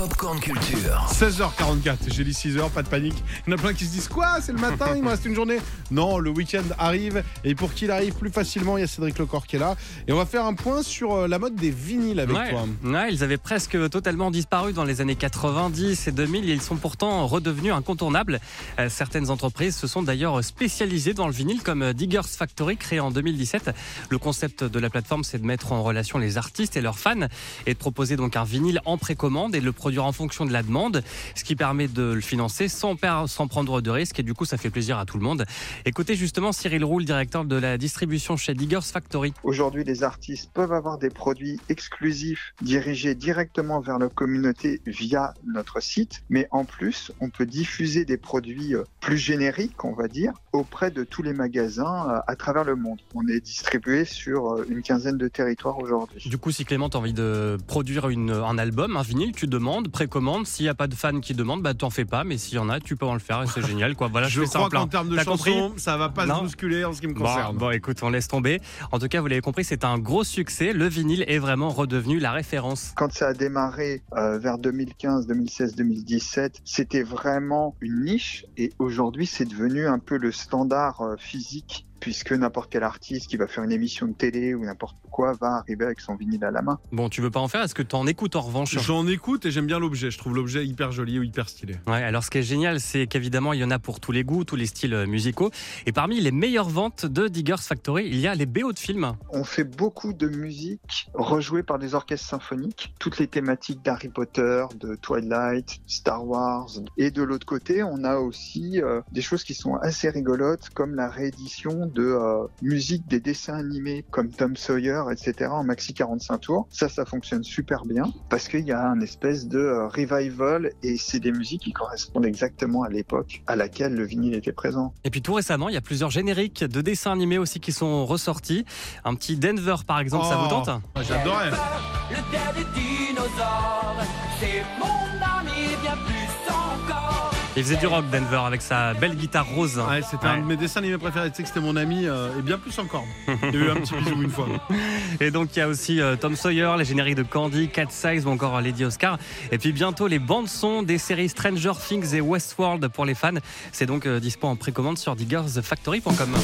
[0.00, 1.06] Popcorn Culture.
[1.12, 3.22] 16h44, j'ai dit 6h, pas de panique.
[3.46, 5.26] Il y en a plein qui se disent quoi C'est le matin, il me reste
[5.26, 5.58] une journée.
[5.90, 9.46] Non, le week-end arrive et pour qu'il arrive plus facilement, il y a Cédric Lecor
[9.46, 9.76] qui est là.
[10.08, 12.48] Et on va faire un point sur euh, la mode des vinyles avec Ouais.
[12.48, 12.64] toi.
[12.82, 16.76] Ouais, ils avaient presque totalement disparu dans les années 90 et 2000 et ils sont
[16.76, 18.40] pourtant redevenus incontournables.
[18.78, 23.00] Euh, certaines entreprises se sont d'ailleurs spécialisées dans le vinyle comme euh, Diggers Factory créé
[23.00, 23.70] en 2017.
[24.08, 27.26] Le concept de la plateforme c'est de mettre en relation les artistes et leurs fans
[27.66, 30.52] et de proposer donc un vinyle en précommande et de le produire en fonction de
[30.52, 31.02] la demande,
[31.34, 32.94] ce qui permet de le financer sans,
[33.26, 35.44] sans prendre de risques et du coup ça fait plaisir à tout le monde.
[35.84, 39.34] Écoutez justement Cyril Roule, directeur de la distribution chez Diggers Factory.
[39.42, 45.82] Aujourd'hui, les artistes peuvent avoir des produits exclusifs dirigés directement vers la communauté via notre
[45.82, 50.32] site, mais en plus, on peut diffuser des produits euh, plus génériques, on va dire,
[50.52, 52.98] auprès de tous les magasins euh, à travers le monde.
[53.14, 56.28] On est distribué sur euh, une quinzaine de territoires aujourd'hui.
[56.28, 59.88] Du coup, si Clément, t'as envie de produire une, un album, un vinyle, tu demandes,
[59.88, 60.46] précommande.
[60.46, 62.22] S'il n'y a pas de fans qui demandent, bah t'en fais pas.
[62.22, 63.96] Mais s'il y en a, tu peux en le faire et c'est génial.
[63.96, 64.06] Quoi.
[64.08, 64.80] Voilà, je, je fais ça crois en plein.
[64.82, 67.56] qu'en termes de chansons, ça va pas se bousculer en ce qui me Bon, concerne.
[67.56, 68.60] bon, écoute, on laisse tomber.
[68.92, 70.72] En tout cas, vous l'avez compris, c'est un gros succès.
[70.72, 72.92] Le vinyle est vraiment redevenu la référence.
[72.94, 78.99] Quand ça a démarré euh, vers 2015, 2016, 2017, c'était vraiment une niche et aujourd'hui
[79.26, 83.64] c'est devenu un peu le standard euh, physique puisque n'importe quel artiste qui va faire
[83.64, 86.78] une émission de télé ou n'importe quoi va arriver avec son vinyle à la main.
[86.92, 87.62] Bon, tu veux pas en faire?
[87.62, 88.78] Est-ce que t'en écoutes en revanche?
[88.78, 90.10] J'en écoute et j'aime bien l'objet.
[90.10, 91.76] Je trouve l'objet hyper joli ou hyper stylé.
[91.86, 94.24] Ouais, alors ce qui est génial, c'est qu'évidemment, il y en a pour tous les
[94.24, 95.50] goûts, tous les styles euh, musicaux.
[95.86, 99.14] Et parmi les meilleures ventes de Diggers Factory, il y a les BO de films.
[99.30, 104.64] On fait beaucoup de musique rejouée par des orchestres symphoniques, toutes les thématiques d'Harry Potter,
[104.76, 106.70] de Twilight, Star Wars.
[106.96, 110.94] Et de l'autre côté, on a aussi euh, des choses qui sont assez rigolotes, comme
[110.94, 115.50] la réédition de euh, musique des dessins animés comme Tom Sawyer, etc.
[115.50, 116.66] en maxi 45 tours.
[116.70, 120.96] Ça, ça fonctionne super bien parce qu'il y a un espèce de euh, revival et
[120.96, 124.92] c'est des musiques qui correspondent exactement à l'époque à laquelle le vinyle était présent.
[125.04, 128.06] Et puis tout récemment, il y a plusieurs génériques de dessins animés aussi qui sont
[128.06, 128.64] ressortis.
[129.04, 130.44] Un petit Denver, par exemple, ça Oh.
[130.44, 131.50] vous tente Ah, J'adorais.
[131.50, 133.96] Le père des dinosaures,
[134.40, 134.86] c'est mon
[135.22, 137.29] ami bien plus encore.
[137.56, 139.76] Il faisait du rock, Denver, avec sa belle guitare rose.
[139.78, 140.32] Ouais, c'était Ouais.
[140.34, 141.30] un de mes dessins animés préférés.
[141.30, 143.04] Tu sais que c'était mon ami euh, et bien plus encore.
[143.26, 144.46] Il y a eu un petit bisou une fois.
[145.20, 148.24] Et donc, il y a aussi euh, Tom Sawyer, les génériques de Candy, Cat Size
[148.24, 149.18] ou encore Lady Oscar.
[149.50, 153.32] Et puis bientôt, les bandes-sons des séries Stranger Things et Westworld pour les fans.
[153.72, 156.34] C'est donc euh, dispo en précommande sur diggersfactory.com.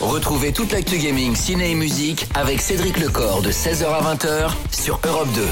[0.00, 5.00] Retrouvez toute l'actu gaming, ciné et musique avec Cédric Lecor de 16h à 20h sur
[5.04, 5.42] Europe 2.